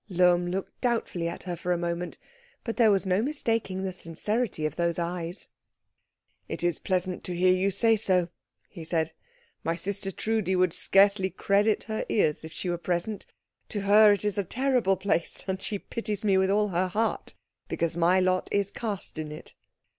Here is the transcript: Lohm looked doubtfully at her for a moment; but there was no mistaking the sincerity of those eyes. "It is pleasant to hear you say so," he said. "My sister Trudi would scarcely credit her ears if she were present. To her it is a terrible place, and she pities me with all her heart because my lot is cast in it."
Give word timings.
Lohm 0.09 0.47
looked 0.47 0.81
doubtfully 0.81 1.27
at 1.27 1.43
her 1.43 1.55
for 1.55 1.71
a 1.71 1.77
moment; 1.77 2.17
but 2.63 2.75
there 2.75 2.89
was 2.89 3.05
no 3.05 3.21
mistaking 3.21 3.83
the 3.83 3.93
sincerity 3.93 4.65
of 4.65 4.75
those 4.75 4.97
eyes. 4.97 5.49
"It 6.49 6.63
is 6.63 6.79
pleasant 6.79 7.23
to 7.25 7.35
hear 7.37 7.53
you 7.55 7.69
say 7.69 7.95
so," 7.95 8.29
he 8.67 8.83
said. 8.83 9.13
"My 9.63 9.75
sister 9.75 10.09
Trudi 10.11 10.55
would 10.55 10.73
scarcely 10.73 11.29
credit 11.29 11.83
her 11.83 12.03
ears 12.09 12.43
if 12.43 12.51
she 12.51 12.67
were 12.67 12.79
present. 12.79 13.27
To 13.69 13.81
her 13.81 14.11
it 14.13 14.25
is 14.25 14.39
a 14.39 14.43
terrible 14.43 14.95
place, 14.97 15.43
and 15.47 15.61
she 15.61 15.77
pities 15.77 16.23
me 16.23 16.35
with 16.35 16.49
all 16.49 16.69
her 16.69 16.87
heart 16.87 17.35
because 17.69 17.95
my 17.95 18.19
lot 18.19 18.49
is 18.51 18.71
cast 18.71 19.19
in 19.19 19.31
it." 19.31 19.53